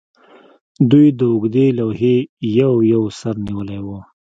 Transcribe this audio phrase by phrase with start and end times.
[0.89, 2.15] دوی د اوږدې لوحې
[2.59, 3.87] یو یو سر نیولی و